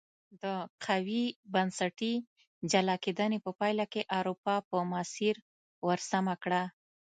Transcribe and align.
د 0.43 0.43
قوي 0.85 1.25
بنسټي 1.53 2.13
جلا 2.71 2.95
کېدنې 3.03 3.37
په 3.45 3.51
پایله 3.59 3.85
کې 3.93 4.07
اروپا 4.17 4.55
په 4.69 4.77
مسیر 4.93 5.35
ور 5.87 5.99
سمه 6.11 6.35
کړه. 6.43 6.63